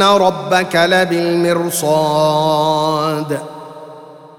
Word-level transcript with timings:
ان 0.00 0.06
ربك 0.06 0.76
لبالمرصاد 0.76 1.90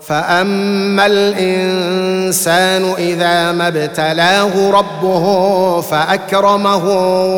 فاما 0.01 1.05
الانسان 1.05 2.93
اذا 2.97 3.51
ما 3.51 3.67
ابتلاه 3.67 4.71
ربه 4.71 5.81
فاكرمه 5.81 6.83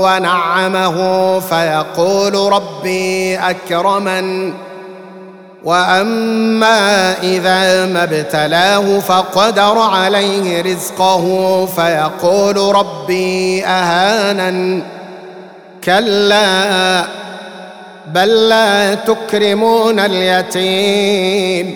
ونعمه 0.04 1.40
فيقول 1.40 2.54
ربي 2.54 3.38
اكرمن 3.38 4.54
واما 5.64 7.14
اذا 7.24 7.86
ما 7.86 8.04
ابتلاه 8.04 9.00
فقدر 9.00 9.80
عليه 9.80 10.62
رزقه 10.62 11.66
فيقول 11.66 12.76
ربي 12.76 13.66
اهانن 13.66 14.84
كلا 15.84 17.23
بل 18.08 18.50
لا 18.50 18.96
تكرمون 18.96 20.00
اليتيم 20.00 21.76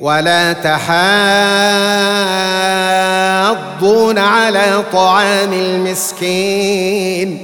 ولا 0.00 0.52
تحاضون 0.52 0.88
على 4.18 4.82
طعام 4.92 5.52
المسكين 5.52 7.42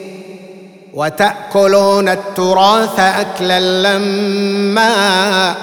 وتأكلون 0.95 2.09
التراث 2.09 3.01
أكلا 3.01 3.61
لما 3.61 5.55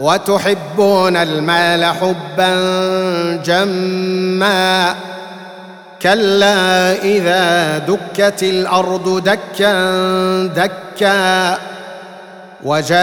وتحبون 0.00 1.16
المال 1.16 1.84
حبا 1.84 2.54
جما 3.44 4.94
كلا 6.02 6.92
إذا 7.02 7.78
دكت 7.78 8.42
الأرض 8.42 9.24
دكا 9.24 10.46
دكا 10.46 11.58
وجاء 12.64 13.00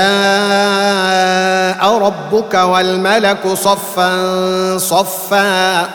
ربك 1.98 2.54
والملك 2.54 3.48
صفا 3.48 4.78
صفا 4.78 5.90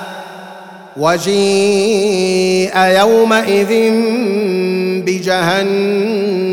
وجيء 0.96 2.76
يومئذ 2.78 3.92
بجهنم 5.06 6.52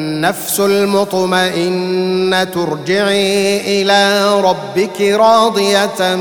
النفس 0.21 0.59
المطمئنة 0.59 2.51
ارجعي 2.57 3.81
إلى 3.81 4.33
ربك 4.41 5.01
راضية 5.01 6.15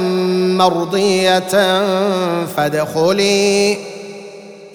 مرضية 0.56 1.52
فادخلي 2.56 3.76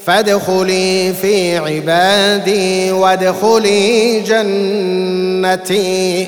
فادخلي 0.05 1.13
في 1.13 1.57
عبادي 1.57 2.91
وادخلي 2.91 4.19
جنتي. 4.19 6.27